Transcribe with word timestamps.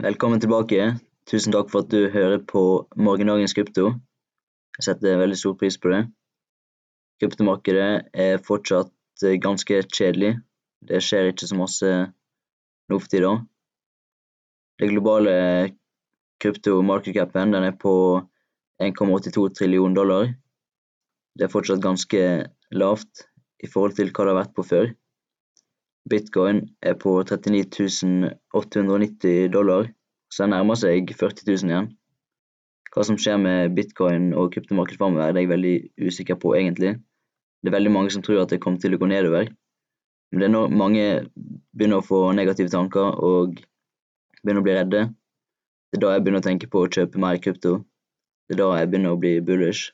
Velkommen 0.00 0.40
tilbake. 0.40 0.84
Tusen 1.28 1.52
takk 1.52 1.68
for 1.68 1.84
at 1.84 1.90
du 1.92 2.06
hører 2.08 2.38
på 2.48 2.60
Morgendagens 2.96 3.52
krypto. 3.52 3.90
Jeg 4.78 4.86
setter 4.86 5.18
veldig 5.20 5.36
stor 5.36 5.58
pris 5.60 5.76
på 5.76 5.90
det. 5.92 5.98
Kryptomarkedet 7.20 8.08
er 8.24 8.40
fortsatt 8.46 9.24
eh, 9.28 9.36
ganske 9.44 9.82
kjedelig. 9.92 10.30
Det 10.80 11.02
skjer 11.04 11.28
ikke 11.28 11.50
så 11.50 11.58
masse 11.58 11.90
nå 11.92 13.00
for 13.02 13.12
tida. 13.12 13.34
Det 14.80 14.88
globale 14.88 15.34
kryptomarkedcapen 16.40 17.60
er 17.60 17.76
på 17.84 17.94
1,82 18.80 19.50
trillion 19.58 20.00
dollar. 20.00 20.32
Det 21.36 21.44
er 21.44 21.52
fortsatt 21.52 21.84
ganske 21.84 22.24
lavt 22.72 23.26
i 23.60 23.68
forhold 23.68 24.00
til 24.00 24.14
hva 24.14 24.24
det 24.24 24.32
har 24.32 24.40
vært 24.46 24.56
på 24.56 24.64
før. 24.72 24.94
Bitcoin 26.08 26.62
er 26.82 26.94
på 26.96 27.12
39 27.22 28.30
890 28.56 29.50
dollar, 29.52 29.90
så 30.32 30.44
det 30.46 30.54
nærmer 30.54 30.78
seg 30.78 31.12
40 31.12 31.44
000 31.46 31.72
igjen. 31.72 31.90
Hva 32.90 33.04
som 33.06 33.18
skjer 33.20 33.36
med 33.38 33.74
bitcoin 33.76 34.32
og 34.34 34.50
kryptomarkedet 34.54 34.98
framover, 34.98 35.28
er 35.30 35.38
jeg 35.38 35.50
veldig 35.50 35.74
usikker 36.08 36.38
på, 36.42 36.56
egentlig. 36.58 36.96
Det 37.62 37.70
er 37.70 37.76
veldig 37.76 37.92
mange 37.94 38.10
som 38.10 38.22
tror 38.24 38.40
at 38.42 38.50
det 38.50 38.60
kommer 38.62 38.80
til 38.82 38.96
å 38.96 38.98
gå 38.98 39.06
nedover. 39.10 39.52
Men 40.30 40.42
det 40.42 40.48
er 40.48 40.54
når 40.54 40.74
mange 40.80 41.04
begynner 41.76 42.00
å 42.00 42.06
få 42.06 42.20
negative 42.34 42.72
tanker 42.72 43.20
og 43.20 43.60
begynner 44.42 44.62
å 44.62 44.66
bli 44.66 44.76
redde. 44.78 45.06
Det 45.90 45.98
er 45.98 46.04
da 46.04 46.12
jeg 46.14 46.24
begynner 46.24 46.42
å 46.42 46.48
tenke 46.48 46.70
på 46.70 46.84
å 46.84 46.90
kjøpe 46.90 47.22
mer 47.22 47.38
krypto. 47.42 47.80
Det 48.48 48.56
er 48.56 48.62
da 48.62 48.70
jeg 48.78 48.90
begynner 48.90 49.14
å 49.14 49.20
bli 49.22 49.36
bullish. 49.44 49.90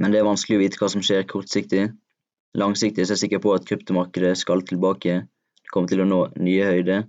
Men 0.00 0.14
det 0.14 0.20
er 0.20 0.26
vanskelig 0.26 0.58
å 0.58 0.62
vite 0.64 0.80
hva 0.80 0.88
som 0.90 1.02
skjer 1.04 1.26
kortsiktig. 1.30 1.90
Langsiktig 2.58 3.04
er 3.04 3.12
jeg 3.12 3.22
sikker 3.22 3.42
på 3.44 3.52
at 3.54 3.66
kryptomarkedet 3.68 4.34
skal 4.40 4.64
tilbake. 4.66 5.20
Det 5.62 5.70
kommer 5.74 5.90
til 5.90 6.02
å 6.02 6.08
nå 6.08 6.20
nye 6.42 6.66
høyder. 6.66 7.04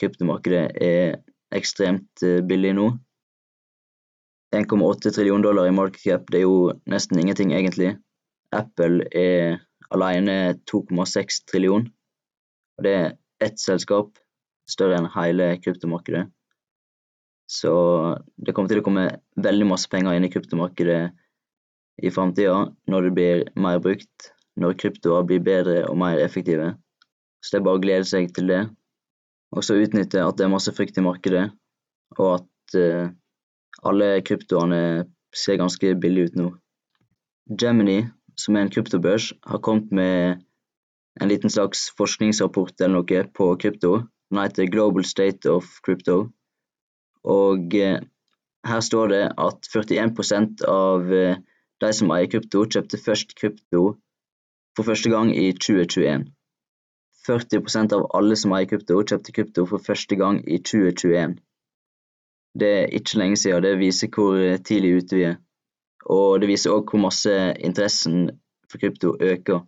Kryptomarkedet 0.00 0.64
er 0.80 1.18
ekstremt 1.52 2.24
eh, 2.24 2.40
billig 2.46 2.72
nå. 2.78 2.86
1,8 4.56 5.12
trillion 5.14 5.44
dollar 5.44 5.68
i 5.68 5.74
market 5.74 6.02
cap, 6.02 6.24
det 6.32 6.40
er 6.40 6.46
jo 6.48 6.72
nesten 6.90 7.20
ingenting, 7.20 7.52
egentlig. 7.54 7.92
Apple 8.56 9.04
er 9.14 9.60
alene 9.94 10.56
2,6 10.66 11.44
trillion. 11.50 11.86
Og 12.78 12.86
det 12.86 12.96
er 12.96 13.12
ett 13.44 13.60
selskap 13.62 14.16
større 14.70 14.98
enn 14.98 15.12
hele 15.14 15.52
kryptomarkedet. 15.62 16.24
Så 17.50 17.70
det 18.38 18.54
kommer 18.54 18.70
til 18.70 18.80
å 18.80 18.86
komme 18.86 19.08
veldig 19.42 19.68
masse 19.72 19.90
penger 19.90 20.16
inn 20.16 20.26
i 20.26 20.32
kryptomarkedet 20.32 21.00
i 22.00 22.12
framtida 22.14 22.70
når 22.90 23.06
det 23.06 23.16
blir 23.16 23.42
mer 23.58 23.80
brukt 23.82 24.30
når 24.60 24.76
kryptoer 24.80 25.26
blir 25.28 25.42
bedre 25.44 25.82
og 25.88 25.98
mer 26.00 26.20
effektive. 26.20 26.74
Så 27.40 27.54
det 27.54 27.60
er 27.60 27.66
bare 27.66 27.80
å 27.80 27.82
glede 27.82 28.08
seg 28.08 28.28
til 28.36 28.50
det. 28.52 28.60
Og 29.56 29.64
så 29.66 29.78
utnytte 29.80 30.22
at 30.22 30.36
det 30.38 30.46
er 30.46 30.52
masse 30.52 30.72
frykt 30.76 31.00
i 31.00 31.04
markedet, 31.04 31.48
og 32.18 32.28
at 32.36 32.76
uh, 32.78 33.08
alle 33.86 34.10
kryptoene 34.26 34.82
ser 35.34 35.58
ganske 35.58 35.94
billige 36.02 36.30
ut 36.30 36.38
nå. 36.38 36.50
Gemini, 37.60 38.04
som 38.38 38.56
er 38.56 38.66
en 38.66 38.72
kryptobørs, 38.72 39.32
har 39.46 39.62
kommet 39.64 39.90
med 39.90 40.44
en 41.20 41.30
liten 41.30 41.50
slags 41.50 41.88
forskningsrapport 41.98 42.76
eller 42.78 43.00
noe 43.00 43.24
på 43.34 43.48
krypto. 43.62 44.04
Den 44.30 44.42
heter 44.44 44.70
Global 44.70 45.04
State 45.04 45.50
of 45.50 45.66
Crypto. 45.82 46.28
Og 47.26 47.74
uh, 47.74 47.98
her 48.70 48.84
står 48.84 49.10
det 49.14 49.24
at 49.34 49.72
41% 49.74 50.62
av 50.68 51.10
uh, 51.10 51.40
de 51.80 51.90
som 51.96 52.12
eier 52.14 52.30
krypto, 52.30 52.68
kjøpte 52.68 53.00
først 53.00 53.34
krypto 53.40 53.96
for 54.76 54.86
første 54.86 55.10
gang 55.10 55.32
i 55.36 55.50
2021. 55.52 56.26
40% 57.28 57.94
av 57.96 58.06
alle 58.16 58.36
som 58.38 58.54
eier 58.56 58.68
krypto, 58.70 59.02
kjøpte 59.02 59.34
krypto 59.36 59.66
for 59.68 59.82
første 59.84 60.16
gang 60.16 60.40
i 60.48 60.58
2021. 60.58 61.36
Det 62.60 62.70
er 62.78 62.94
ikke 62.98 63.20
lenge 63.20 63.36
siden. 63.36 63.62
Det 63.62 63.78
viser 63.78 64.10
hvor 64.14 64.38
tidlig 64.66 64.94
ute 65.02 65.16
vi 65.18 65.26
er. 65.28 65.36
Og 66.10 66.40
det 66.40 66.48
viser 66.50 66.74
òg 66.74 66.90
hvor 66.90 67.04
masse 67.04 67.34
interessen 67.60 68.30
for 68.70 68.82
krypto 68.82 69.14
øker. 69.20 69.62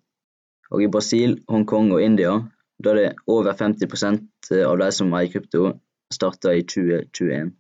Og 0.72 0.82
i 0.82 0.90
Brasil, 0.90 1.36
Hongkong 1.48 1.92
og 1.92 2.02
India, 2.02 2.38
da 2.82 2.90
er 2.90 2.98
det 2.98 3.08
over 3.30 3.52
50% 3.52 4.54
av 4.66 4.78
de 4.80 4.88
som 4.96 5.12
eier 5.14 5.30
krypto, 5.34 5.74
starta 6.12 6.54
i 6.56 6.64
2021. 6.64 7.52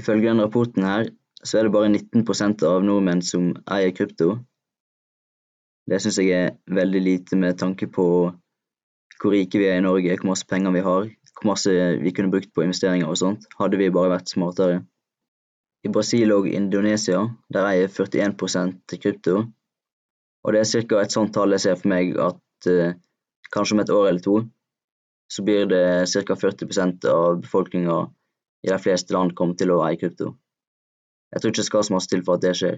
Ifølge 0.00 0.26
denne 0.26 0.48
rapporten 0.48 0.82
her, 0.88 1.10
så 1.44 1.58
er 1.58 1.66
det 1.66 1.74
bare 1.76 1.92
19% 1.92 2.64
av 2.66 2.82
nordmenn 2.82 3.22
som 3.22 3.52
eier 3.70 3.92
krypto, 3.94 4.38
det 5.90 6.00
syns 6.00 6.18
jeg 6.20 6.32
er 6.32 6.56
veldig 6.72 7.02
lite 7.02 7.36
med 7.36 7.58
tanke 7.60 7.88
på 7.92 8.06
hvor 9.20 9.32
rike 9.32 9.60
vi 9.60 9.68
er 9.68 9.78
i 9.78 9.84
Norge, 9.84 10.16
hvor 10.18 10.32
masse 10.32 10.46
penger 10.48 10.74
vi 10.74 10.82
har, 10.84 11.06
hvor 11.34 11.48
masse 11.48 11.72
vi 12.00 12.12
kunne 12.12 12.32
brukt 12.32 12.52
på 12.54 12.64
investeringer 12.64 13.08
og 13.08 13.18
sånt, 13.20 13.46
hadde 13.58 13.80
vi 13.80 13.92
bare 13.92 14.12
vært 14.16 14.32
smartere. 14.32 14.82
I 15.84 15.92
Brasil 15.92 16.32
og 16.32 16.48
Indonesia 16.48 17.22
der 17.52 17.68
eier 17.68 17.92
41% 17.92 18.96
krypto, 19.00 19.44
og 20.44 20.52
det 20.52 20.60
er 20.60 20.84
ca. 20.88 21.00
et 21.00 21.12
sånt 21.12 21.32
tall 21.34 21.56
jeg 21.56 21.64
ser 21.64 21.80
for 21.80 21.92
meg 21.92 22.16
at 22.20 22.68
eh, 22.68 22.96
kanskje 23.52 23.76
om 23.76 23.82
et 23.84 23.92
år 23.92 24.08
eller 24.08 24.24
to 24.24 24.36
så 25.32 25.44
blir 25.44 25.68
det 25.68 25.84
ca. 26.12 26.36
40% 26.36 27.08
av 27.08 27.40
befolkninga 27.44 27.98
i 28.64 28.72
de 28.72 28.80
fleste 28.80 29.14
land 29.16 29.34
kommer 29.36 29.56
til 29.60 29.72
å 29.72 29.82
eie 29.86 30.00
krypto. 30.00 30.34
Jeg 31.32 31.42
tror 31.42 31.52
ikke 31.52 31.62
det 31.62 31.68
skal 31.68 31.86
så 31.86 31.94
masse 31.96 32.12
til 32.12 32.24
for 32.24 32.38
at 32.38 32.44
det 32.44 32.54
skjer. 32.56 32.76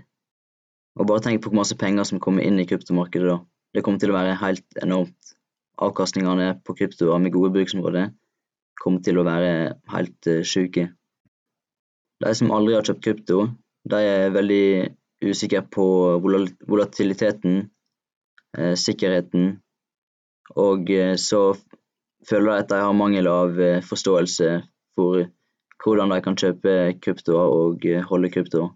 Og 0.96 1.08
bare 1.08 1.22
tenk 1.24 1.42
på 1.42 1.50
hvor 1.50 1.60
masse 1.60 1.76
penger 1.78 2.06
som 2.08 2.20
kommer 2.22 2.44
inn 2.46 2.60
i 2.60 2.66
kryptomarkedet 2.68 3.28
da. 3.28 3.40
Det 3.76 3.82
kommer 3.84 4.00
til 4.00 4.12
å 4.12 4.16
være 4.16 4.38
helt 4.40 4.78
enormt. 4.80 5.32
Avkastningene 5.84 6.54
på 6.64 6.76
kryptoer 6.78 7.20
med 7.20 7.34
gode 7.34 7.52
bruksområder 7.52 8.14
kommer 8.80 9.02
til 9.04 9.20
å 9.20 9.24
være 9.26 9.50
helt 9.92 10.28
uh, 10.30 10.40
sjuke. 10.46 10.86
De 12.24 12.32
som 12.38 12.52
aldri 12.56 12.78
har 12.78 12.86
kjøpt 12.86 13.02
krypto, 13.04 13.42
de 13.84 14.00
er 14.00 14.32
veldig 14.32 14.68
usikre 15.26 15.60
på 15.72 15.84
volatiliteten, 16.24 17.58
eh, 18.56 18.72
sikkerheten, 18.76 19.50
og 20.56 20.90
eh, 20.92 21.12
så 21.20 21.42
føler 22.28 22.48
de 22.48 22.64
at 22.64 22.72
de 22.72 22.80
har 22.80 22.96
mangel 22.96 23.28
av 23.28 23.60
forståelse 23.84 24.48
for 24.96 25.28
hvordan 25.84 26.14
de 26.14 26.20
kan 26.24 26.40
kjøpe 26.40 26.74
kryptoer 27.04 27.52
og 27.60 27.86
holde 28.08 28.32
kryptoer. 28.32 28.72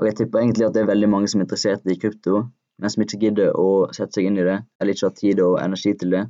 Og 0.00 0.08
jeg 0.08 0.16
tipper 0.18 0.40
egentlig 0.40 0.66
at 0.66 0.74
det 0.74 0.82
er 0.82 0.90
veldig 0.90 1.08
mange 1.12 1.28
som 1.28 1.40
er 1.40 1.46
interessert 1.46 1.88
i 1.90 1.98
krypto, 2.00 2.46
men 2.80 2.92
som 2.92 3.04
ikke 3.04 3.20
gidder 3.26 3.56
å 3.58 3.68
sette 3.92 4.16
seg 4.16 4.28
inn 4.28 4.40
i 4.40 4.46
det, 4.46 4.58
eller 4.80 4.96
ikke 4.96 5.08
har 5.08 5.18
tid 5.18 5.42
og 5.44 5.58
energi 5.60 5.92
til 6.00 6.14
det. 6.16 6.22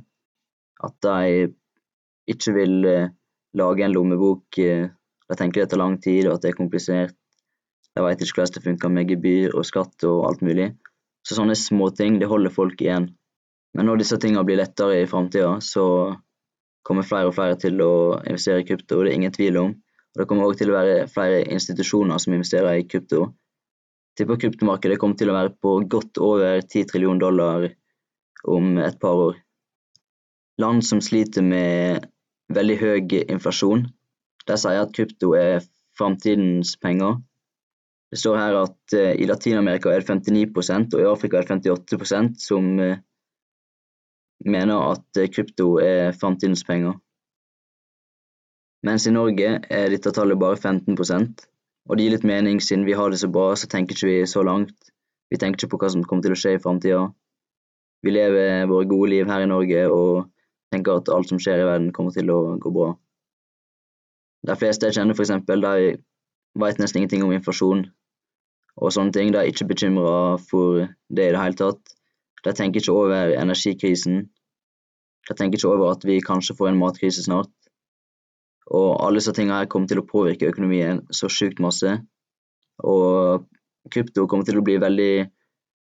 At 0.83 0.95
de 1.05 1.47
ikke 2.33 2.55
vil 2.57 2.87
eh, 2.89 3.11
lage 3.57 3.85
en 3.85 3.95
lommebok. 3.95 4.59
Eh, 4.59 4.89
de 5.29 5.37
tenker 5.39 5.63
det 5.63 5.71
tar 5.71 5.81
lang 5.81 5.95
tid, 6.03 6.27
og 6.27 6.35
at 6.35 6.43
det 6.43 6.51
er 6.51 6.59
komplisert. 6.59 7.15
De 7.93 8.03
vet 8.03 8.21
ikke 8.21 8.41
hvordan 8.41 8.57
det 8.57 8.65
funker 8.65 8.91
med 8.91 9.11
gebyr 9.13 9.55
og 9.55 9.67
skatt 9.69 10.05
og 10.09 10.25
alt 10.27 10.43
mulig. 10.45 10.73
Så 11.23 11.37
sånne 11.37 11.55
småting, 11.55 12.19
det 12.19 12.27
holder 12.27 12.51
folk 12.51 12.81
igjen. 12.83 13.13
Men 13.73 13.87
når 13.87 14.01
disse 14.01 14.19
tingene 14.21 14.43
blir 14.45 14.59
lettere 14.59 14.99
i 14.99 15.09
framtida, 15.09 15.55
så 15.63 15.85
kommer 16.83 17.07
flere 17.07 17.29
og 17.29 17.37
flere 17.37 17.55
til 17.61 17.79
å 17.81 17.93
investere 18.27 18.61
i 18.61 18.67
krypto, 18.67 18.99
det 19.01 19.13
er 19.13 19.21
ingen 19.21 19.33
tvil 19.33 19.59
om. 19.61 19.71
Og 20.13 20.19
det 20.19 20.27
kommer 20.29 20.49
òg 20.49 20.59
til 20.59 20.73
å 20.73 20.75
være 20.75 21.07
flere 21.09 21.45
institusjoner 21.55 22.19
som 22.21 22.35
investerer 22.35 22.81
i 22.81 22.85
krypto 22.89 23.29
tipper 24.17 24.39
kryptomarkedet 24.41 24.99
kommer 25.01 25.17
til 25.19 25.31
å 25.31 25.37
være 25.37 25.53
på 25.61 25.77
godt 25.89 26.19
over 26.21 26.61
10 26.61 26.89
trillion 26.91 27.21
dollar 27.21 27.69
om 28.43 28.77
et 28.83 28.99
par 29.01 29.19
år. 29.27 29.37
Land 30.61 30.85
som 30.85 31.01
sliter 31.01 31.45
med 31.45 32.05
veldig 32.53 32.77
høy 32.81 33.21
inflasjon, 33.23 33.87
der 34.47 34.59
sier 34.59 34.83
at 34.83 34.93
krypto 34.95 35.33
er 35.37 35.63
framtidens 35.97 36.75
penger. 36.81 37.17
Det 38.13 38.19
står 38.21 38.37
her 38.37 38.59
at 38.59 38.93
uh, 38.93 39.13
i 39.17 39.25
Latin-Amerika 39.25 39.89
er 39.89 40.03
det 40.03 40.19
59% 40.21 40.93
og 40.93 41.01
i 41.01 41.09
Afrika 41.09 41.39
er 41.39 41.47
det 41.47 41.55
58% 41.65 42.37
som 42.43 42.67
uh, 42.77 42.99
mener 44.45 44.91
at 44.91 45.21
uh, 45.21 45.29
krypto 45.33 45.79
er 45.81 46.13
framtidens 46.13 46.61
penger. 46.67 46.99
Mens 48.85 49.07
i 49.07 49.15
Norge 49.15 49.55
er 49.63 49.89
dette 49.89 50.11
tallet 50.13 50.37
bare 50.37 50.59
15 50.59 50.99
og 51.89 51.97
det 51.97 52.05
gir 52.05 52.13
litt 52.15 52.27
mening, 52.27 52.61
siden 52.63 52.85
vi 52.87 52.95
har 52.95 53.11
det 53.11 53.19
så 53.19 53.29
bra, 53.31 53.51
så 53.59 53.67
tenker 53.71 53.97
ikke 53.97 54.09
vi 54.09 54.19
så 54.29 54.43
langt. 54.45 54.75
Vi 55.31 55.39
tenker 55.39 55.59
ikke 55.59 55.73
på 55.73 55.81
hva 55.81 55.89
som 55.91 56.03
kommer 56.07 56.23
til 56.23 56.35
å 56.35 56.39
skje 56.39 56.55
i 56.55 56.61
framtida. 56.63 57.07
Vi 58.03 58.11
lever 58.11 58.67
våre 58.71 58.87
gode 58.87 59.09
liv 59.11 59.27
her 59.31 59.43
i 59.43 59.49
Norge 59.49 59.83
og 59.91 60.29
tenker 60.73 60.99
at 60.99 61.11
alt 61.13 61.31
som 61.31 61.39
skjer 61.41 61.63
i 61.63 61.67
verden, 61.67 61.91
kommer 61.95 62.15
til 62.15 62.31
å 62.31 62.55
gå 62.61 62.71
bra. 62.73 62.93
De 64.47 64.55
fleste 64.59 64.87
jeg 64.87 64.97
kjenner, 64.97 65.15
f.eks., 65.15 65.31
de 65.47 66.61
vet 66.61 66.79
nesten 66.79 67.01
ingenting 67.01 67.23
om 67.25 67.33
inflasjon 67.35 67.85
og 68.75 68.93
sånne 68.93 69.15
ting. 69.15 69.31
De 69.33 69.39
er 69.39 69.51
ikke 69.51 69.69
bekymra 69.69 70.37
for 70.49 70.83
det 70.83 71.29
i 71.29 71.33
det 71.35 71.41
hele 71.41 71.59
tatt. 71.59 71.95
De 72.43 72.51
tenker 72.55 72.83
ikke 72.83 72.95
over 72.95 73.35
energikrisen. 73.39 74.25
De 75.29 75.35
tenker 75.39 75.59
ikke 75.59 75.71
over 75.71 75.93
at 75.93 76.03
vi 76.07 76.19
kanskje 76.23 76.57
får 76.59 76.73
en 76.73 76.81
matkrise 76.81 77.23
snart. 77.23 77.51
Og 78.73 78.89
alle 79.05 79.21
disse 79.21 79.33
tingene 79.35 79.61
her 79.61 79.69
kommer 79.69 79.89
til 79.89 80.01
å 80.01 80.07
påvirke 80.07 80.49
økonomien 80.49 81.03
så 81.13 81.29
sjukt 81.29 81.61
masse. 81.61 81.99
Og 82.81 83.45
krypto 83.93 84.25
kommer 84.29 84.47
til 84.47 84.57
å 84.59 84.65
bli 84.65 84.79
veldig 84.81 85.13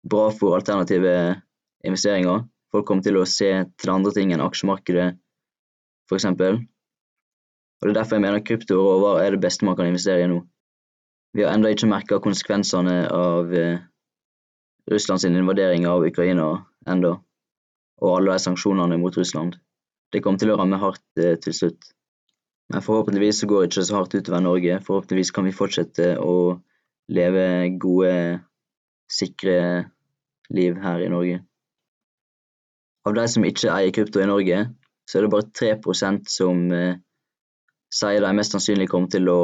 bra 0.05 0.29
for 0.35 0.57
alternative 0.57 1.15
investeringer. 1.85 2.45
Folk 2.73 2.87
kommer 2.89 3.05
til 3.05 3.17
å 3.17 3.27
se 3.29 3.51
til 3.79 3.93
andre 3.93 4.13
ting 4.13 4.33
enn 4.35 4.43
aksjemarkedet, 4.43 5.15
f.eks. 6.09 6.27
Og 6.29 7.81
Det 7.81 7.91
er 7.91 7.97
derfor 7.97 8.17
jeg 8.17 8.25
mener 8.25 8.43
krypto 8.45 8.77
og 8.79 8.91
råvarer 8.91 9.25
er 9.25 9.35
det 9.35 9.43
beste 9.45 9.65
man 9.67 9.77
kan 9.77 9.89
investere 9.89 10.25
i 10.25 10.29
nå. 10.31 10.39
Vi 11.35 11.43
har 11.43 11.55
ennå 11.55 11.71
ikke 11.73 11.89
merka 11.91 12.21
konsekvensene 12.23 12.95
av 13.11 13.51
eh, 13.51 13.81
Russlands 14.91 15.25
invadering 15.27 15.87
av 15.89 16.05
Ukraina 16.07 16.47
enda, 16.87 17.17
og 17.99 18.13
alle 18.13 18.37
de 18.37 18.43
sanksjonene 18.45 18.99
mot 19.01 19.17
Russland. 19.19 19.57
Det 20.13 20.21
kommer 20.23 20.39
til 20.39 20.53
å 20.53 20.57
ramme 20.61 20.79
hardt 20.79 21.03
eh, 21.19 21.35
til 21.43 21.57
slutt. 21.57 21.94
Men 22.73 22.81
forhåpentligvis 22.81 23.39
så 23.39 23.47
går 23.47 23.61
det 23.61 23.69
ikke 23.69 23.85
så 23.87 23.97
hardt 23.99 24.15
utover 24.17 24.41
Norge. 24.41 24.79
Forhåpentligvis 24.85 25.31
kan 25.35 25.45
vi 25.45 25.53
fortsette 25.53 26.15
å 26.21 26.37
leve 27.13 27.45
gode, 27.81 28.13
sikre 29.11 29.57
liv 30.49 30.79
her 30.81 31.03
i 31.05 31.11
Norge. 31.13 31.43
Av 33.05 33.13
de 33.13 33.25
som 33.29 33.45
ikke 33.45 33.69
eier 33.69 33.93
krypto 33.93 34.21
i 34.21 34.29
Norge, 34.29 34.63
så 35.05 35.19
er 35.19 35.25
det 35.25 35.33
bare 35.35 35.51
3% 35.53 36.31
som 36.33 36.63
eh, 36.73 36.97
sier 37.93 38.25
de 38.25 38.31
mest 38.33 38.55
sannsynlig 38.55 38.89
kommer 38.89 39.13
til 39.13 39.29
å 39.29 39.41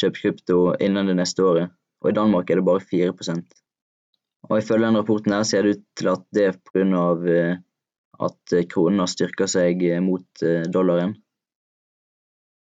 kjøpe 0.00 0.18
krypto 0.24 0.58
innen 0.82 1.06
det 1.06 1.14
neste 1.20 1.46
året, 1.46 1.70
og 2.02 2.10
i 2.10 2.16
Danmark 2.16 2.50
er 2.50 2.58
det 2.58 2.66
bare 2.66 2.82
4 2.82 3.14
Og 4.50 4.58
Ifølge 4.58 4.86
den 4.86 4.98
rapporten 4.98 5.32
her 5.32 5.46
ser 5.46 5.62
det 5.62 5.76
ut 5.76 5.84
til 5.94 6.10
at 6.10 6.26
det 6.34 6.48
er 6.50 6.58
pga. 6.72 7.06
Eh, 7.36 7.62
at 8.16 8.54
kronen 8.72 9.02
har 9.02 9.10
styrka 9.10 9.48
seg 9.50 9.82
eh, 9.84 10.00
mot 10.00 10.44
eh, 10.44 10.64
dollaren. 10.72 11.14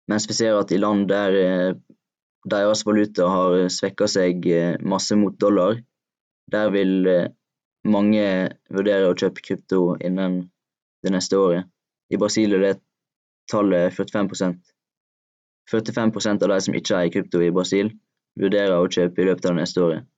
Mens 0.08 0.26
vi 0.29 0.37
ser 0.37 0.56
at 0.58 0.73
i 0.73 0.79
land 0.81 1.08
der 1.11 1.37
eh, 1.41 1.75
deres 2.49 2.87
valuta 2.87 3.29
har 3.29 3.69
svekka 3.69 4.08
seg 4.08 4.47
eh, 4.49 4.79
masse 4.81 5.17
mot 5.19 5.37
dollar, 5.38 5.81
der 6.50 6.73
vil 6.75 6.94
eh, 7.06 7.29
mange 7.85 8.25
vurdere 8.73 9.11
å 9.11 9.17
kjøpe 9.17 9.44
krypto 9.44 9.82
innen 10.00 10.43
det 11.05 11.12
neste 11.14 11.38
året. 11.38 11.69
I 12.11 12.19
Brasil 12.20 12.56
er 12.56 12.64
det 12.64 12.75
tallet 13.50 13.94
45 13.94 14.58
45 15.70 16.43
av 16.43 16.49
de 16.50 16.61
som 16.61 16.75
ikke 16.75 16.96
eier 16.99 17.12
krypto 17.14 17.43
i 17.43 17.53
Brasil, 17.55 17.93
vurderer 18.41 18.79
å 18.79 18.91
kjøpe 18.91 19.23
i 19.23 19.29
løpet 19.29 19.46
av 19.46 19.55
det 19.55 19.62
neste 19.62 19.85
året. 19.85 20.08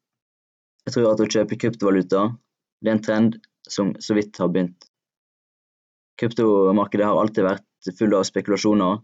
Jeg 0.86 0.94
tror 0.96 1.12
at 1.12 1.20
å 1.22 1.28
kjøpe 1.34 1.58
kryptovaluta 1.60 2.22
det 2.82 2.90
er 2.90 2.96
en 2.96 3.04
trend 3.04 3.36
som 3.68 3.92
så 4.02 4.16
vidt 4.16 4.38
har 4.42 4.50
begynt. 4.50 4.88
Kryptomarkedet 6.18 7.06
har 7.06 7.20
alltid 7.20 7.46
vært 7.46 7.92
full 7.98 8.16
av 8.18 8.24
spekulasjoner. 8.26 8.98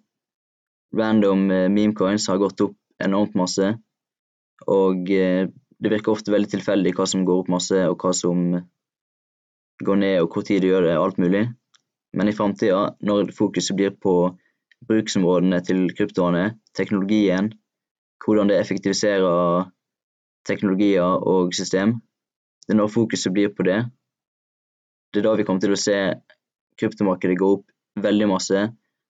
Random 0.96 1.50
eh, 1.50 1.69
memecoins 1.69 2.29
har 2.29 2.40
gått 2.40 2.61
opp 2.64 2.76
enormt 3.05 3.35
masse, 3.38 3.75
og 4.67 5.11
eh, 5.12 5.49
det 5.79 5.93
virker 5.93 6.14
ofte 6.14 6.32
veldig 6.35 6.50
tilfeldig 6.56 6.94
hva 6.96 7.06
som 7.06 7.25
går 7.29 7.44
opp 7.44 7.52
masse, 7.52 7.79
og 7.87 8.00
hva 8.02 8.12
som 8.17 8.50
går 9.85 10.00
ned, 10.00 10.17
og 10.23 10.32
hvor 10.35 10.46
tid 10.46 10.64
det 10.64 10.73
gjør 10.73 10.88
det, 10.88 10.96
alt 10.99 11.20
mulig. 11.23 11.44
Men 12.17 12.29
i 12.31 12.35
framtida, 12.35 12.96
når 13.05 13.32
fokuset 13.37 13.76
blir 13.79 13.93
på 13.94 14.14
bruksområdene 14.88 15.61
til 15.67 15.87
kryptoene, 15.94 16.56
teknologien, 16.75 17.52
hvordan 18.25 18.50
det 18.50 18.58
effektiviserer 18.58 19.69
teknologier 20.49 21.05
og 21.05 21.55
system, 21.55 21.99
det 22.67 22.75
er 22.75 22.81
når 22.81 22.93
fokuset 22.93 23.32
blir 23.32 23.52
på 23.55 23.67
det. 23.69 23.79
Det 25.12 25.23
er 25.23 25.29
da 25.29 25.37
vi 25.38 25.44
kommer 25.46 25.62
til 25.62 25.73
å 25.73 25.81
se 25.81 25.96
kryptomarkedet 26.81 27.38
gå 27.38 27.52
opp 27.58 28.02
veldig 28.02 28.29
masse, 28.31 28.67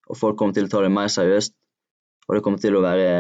og 0.09 0.17
folk 0.17 0.39
kommer 0.39 0.57
til 0.57 0.69
å 0.69 0.73
ta 0.73 0.83
det 0.85 0.93
mer 0.95 1.11
seriøst. 1.13 1.58
Og 2.29 2.37
det 2.37 2.43
kommer 2.45 2.61
til 2.63 2.77
å 2.77 2.85
være 2.85 3.11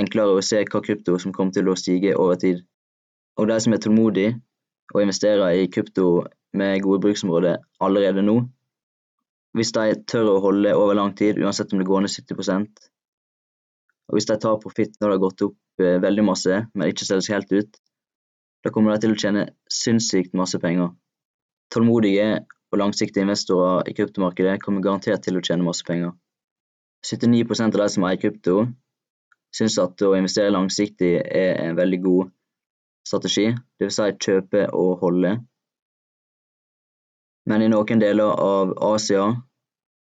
enklere 0.00 0.36
å 0.36 0.44
se 0.44 0.62
hva 0.64 0.82
krypto 0.84 1.18
som 1.20 1.34
kommer 1.36 1.54
til 1.56 1.68
å 1.68 1.76
stige 1.78 2.16
over 2.16 2.38
tid. 2.40 2.62
Og 3.38 3.48
de 3.50 3.58
som 3.60 3.74
er 3.74 3.82
tålmodige 3.82 4.36
og 4.94 5.02
investerer 5.02 5.60
i 5.60 5.68
krypto 5.72 6.24
med 6.56 6.80
gode 6.82 7.02
bruksområder 7.04 7.60
allerede 7.84 8.24
nå, 8.26 8.40
hvis 9.54 9.74
de 9.74 9.98
tør 10.06 10.36
å 10.36 10.40
holde 10.44 10.72
over 10.78 10.96
lang 10.98 11.12
tid, 11.18 11.38
uansett 11.42 11.72
om 11.74 11.82
det 11.82 11.88
går 11.88 12.04
ned 12.04 12.12
70 12.12 12.38
og 14.10 14.16
hvis 14.18 14.26
de 14.26 14.34
tar 14.42 14.58
profitt 14.58 14.96
når 14.98 15.06
det 15.06 15.14
har 15.14 15.22
gått 15.22 15.42
opp 15.46 15.82
eh, 15.84 15.98
veldig 16.02 16.24
masse, 16.26 16.56
men 16.74 16.90
ikke 16.90 17.06
selger 17.06 17.26
seg 17.26 17.36
helt 17.36 17.52
ut, 17.54 17.76
da 18.66 18.72
kommer 18.74 18.92
de 18.92 19.04
til 19.04 19.14
å 19.14 19.18
tjene 19.22 19.44
sinnssykt 19.70 20.34
masse 20.36 20.58
penger. 20.60 20.90
Tålmodige 21.70 22.42
og 22.74 22.80
langsiktige 22.82 23.22
investorer 23.22 23.86
i 23.86 23.94
kryptomarkedet 23.94 24.58
kommer 24.64 24.82
garantert 24.82 25.22
til 25.22 25.38
å 25.38 25.44
tjene 25.46 25.66
masse 25.66 25.86
penger. 25.86 26.10
79% 27.06 27.74
av 27.74 27.80
de 27.80 27.88
som 27.88 28.06
eier 28.06 28.20
krypto, 28.20 28.56
syns 29.56 29.78
at 29.82 30.02
å 30.06 30.14
investere 30.18 30.52
langsiktig 30.54 31.14
er 31.20 31.56
en 31.64 31.78
veldig 31.78 32.00
god 32.04 32.32
strategi, 33.06 33.48
dvs. 33.80 33.96
Si 33.96 34.10
kjøpe 34.26 34.66
og 34.76 34.92
holde. 35.04 35.36
Men 37.50 37.64
i 37.64 37.70
noen 37.72 38.02
deler 38.02 38.36
av 38.44 38.74
Asia, 38.92 39.24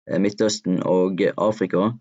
eh, 0.09 0.19
Midtøsten 0.19 0.81
og 0.83 1.21
Afrika 1.35 1.91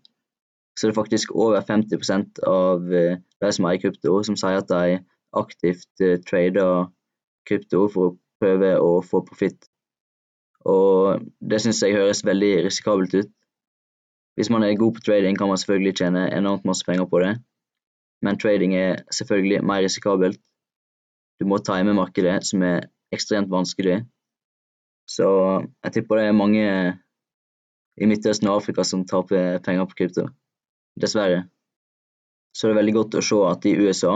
så 0.75 0.87
er 0.87 0.91
det 0.91 0.97
faktisk 0.97 1.31
over 1.31 1.61
50 1.61 2.41
av 2.47 2.91
eh, 2.91 3.19
de 3.41 3.51
som 3.51 3.67
eier 3.69 3.81
krypto, 3.83 4.17
som 4.27 4.35
sier 4.39 4.59
at 4.59 4.71
de 4.71 4.99
aktivt 5.35 6.03
eh, 6.03 6.17
trader 6.27 6.89
krypto 7.47 7.85
for 7.93 8.09
å 8.09 8.17
prøve 8.41 8.73
å 8.81 8.99
få 9.05 9.21
profitt. 9.27 9.69
Og 10.65 11.23
det 11.39 11.61
syns 11.61 11.83
jeg 11.83 11.95
høres 11.95 12.25
veldig 12.25 12.53
risikabelt 12.65 13.13
ut. 13.15 13.31
Hvis 14.35 14.49
man 14.51 14.63
er 14.63 14.75
god 14.75 14.93
på 14.93 15.03
trading, 15.05 15.37
kan 15.37 15.47
man 15.47 15.57
selvfølgelig 15.57 15.95
tjene 15.95 16.25
enormt 16.37 16.65
masse 16.65 16.85
penger 16.85 17.05
på 17.05 17.19
det, 17.23 17.37
men 18.21 18.39
trading 18.39 18.75
er 18.75 19.01
selvfølgelig 19.11 19.63
mer 19.63 19.83
risikabelt. 19.85 20.39
Du 21.39 21.47
må 21.47 21.57
time 21.57 21.93
markedet, 21.93 22.43
som 22.47 22.63
er 22.63 22.87
ekstremt 23.11 23.51
vanskelig. 23.51 24.05
Så 25.07 25.27
jeg 25.83 25.91
tipper 25.93 26.15
det 26.15 26.25
er 26.25 26.31
mange 26.31 26.63
i 28.01 28.05
Midtøsten 28.05 28.47
og 28.47 28.55
Afrika 28.59 28.83
som 28.83 29.05
taper 29.07 29.59
penger 29.63 29.85
på 29.85 29.99
krypto. 29.99 30.27
Dessverre. 31.01 31.45
Så 32.55 32.67
det 32.67 32.75
er 32.75 32.79
veldig 32.79 32.95
godt 32.95 33.19
å 33.19 33.23
se 33.23 33.39
at 33.49 33.67
i 33.67 33.75
USA 33.79 34.15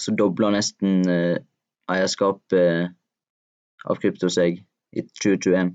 så 0.00 0.14
dobler 0.16 0.54
nesten 0.54 1.02
eh, 1.10 1.42
eierskapet 1.90 2.94
av 3.90 4.00
krypto 4.00 4.30
seg 4.32 4.62
i 4.94 5.04
2021. 5.22 5.74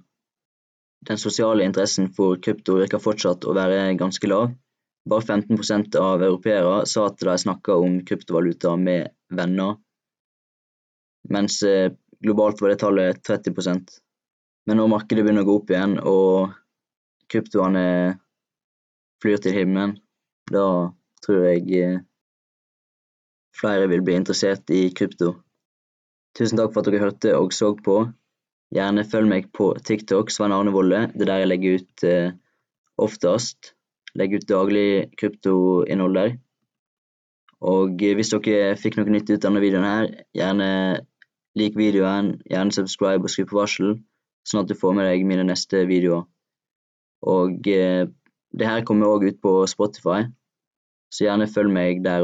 Den 1.05 1.17
sosiale 1.21 1.65
interessen 1.65 2.09
for 2.13 2.39
krypto 2.41 2.79
virker 2.79 3.01
fortsatt 3.01 3.45
å 3.45 3.53
være 3.53 3.93
ganske 3.99 4.29
lav. 4.29 4.53
Bare 5.05 5.21
15% 5.21 5.97
av 6.01 6.23
europeere 6.25 6.79
sa 6.89 7.05
at 7.11 7.21
de 7.21 7.35
snakka 7.37 7.75
om 7.77 7.99
kryptovaluta 8.07 8.73
med 8.81 9.11
venner, 9.29 9.75
mens 11.29 11.61
eh, 11.63 11.91
globalt 12.21 12.61
var 12.61 12.73
det 12.73 12.79
tallet 12.81 13.21
30% 13.27 13.99
Men 14.65 14.77
når 14.77 14.89
markedet 14.89 15.23
begynner 15.25 15.45
å 15.45 15.49
gå 15.49 15.55
opp 15.59 15.71
igjen 15.73 15.95
og 16.09 16.53
kryptoene 17.29 17.85
flyr 19.21 19.41
til 19.41 19.53
himmelen, 19.53 19.95
da 20.49 20.89
tror 21.25 21.45
jeg 21.45 21.65
eh, 21.81 21.99
flere 23.53 23.89
vil 23.91 24.01
bli 24.05 24.17
interessert 24.17 24.73
i 24.73 24.87
krypto. 24.89 25.35
Tusen 26.37 26.57
takk 26.57 26.73
for 26.73 26.81
at 26.81 26.89
dere 26.89 27.03
hørte 27.05 27.35
og 27.37 27.53
så 27.53 27.75
på. 27.77 27.99
Gjerne 28.73 29.05
følg 29.05 29.29
meg 29.29 29.51
på 29.53 29.73
TikTok, 29.85 30.31
Svein 30.33 30.53
Arne 30.55 30.73
Volle. 30.73 31.05
Det 31.13 31.25
er 31.25 31.31
der 31.31 31.43
jeg 31.43 31.51
legger 31.51 31.79
ut 31.79 32.05
eh, 32.07 32.31
oftest. 32.97 33.73
Legger 34.17 34.41
ut 34.41 34.49
daglig 34.49 34.87
kryptoinnhold 35.19 36.17
der. 36.17 36.37
Og 37.65 38.01
eh, 38.01 38.15
hvis 38.17 38.33
dere 38.33 38.77
fikk 38.79 38.97
noe 38.97 39.11
nytt 39.13 39.29
ut 39.29 39.37
av 39.37 39.49
denne 39.49 39.63
videoen 39.63 39.87
her, 39.87 40.09
gjerne 40.35 40.69
lik 41.59 41.77
videoen, 41.79 42.35
gjerne 42.49 42.75
subscribe 42.75 43.23
og 43.25 43.31
skru 43.31 43.45
på 43.49 43.59
varsel, 43.59 43.97
sånn 44.47 44.63
at 44.63 44.71
du 44.71 44.75
får 44.77 44.95
med 44.97 45.09
deg 45.09 45.27
mine 45.27 45.45
neste 45.47 45.85
videoer. 45.89 46.25
Og 47.25 47.67
eh, 47.71 48.05
det 48.55 48.69
her 48.69 48.85
kommer 48.87 49.11
òg 49.11 49.27
ut 49.29 49.39
på 49.43 49.57
Spotify, 49.67 50.25
så 51.11 51.27
gjerne 51.27 51.51
følg 51.51 51.73
meg 51.73 52.03
der. 52.05 52.23